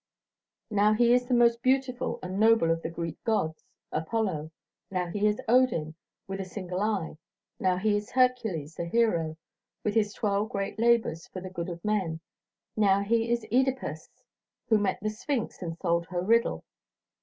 [0.71, 4.49] Now he is the most beautiful and noble of the Greek gods, Apollo;
[4.89, 5.93] now he is Odin,
[6.27, 7.19] with a single eye;
[7.59, 9.37] now he is Hercules, the hero,
[9.83, 12.19] with his twelve great labours for the good of men;
[12.75, 14.09] now he is Oedipus,
[14.69, 16.63] who met the Sphinx and solved her riddle.